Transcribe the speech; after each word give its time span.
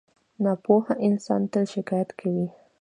•ناپوهه 0.43 0.93
انسان 1.07 1.41
تل 1.51 1.63
شکایت 1.73 2.09
کوي. 2.19 2.47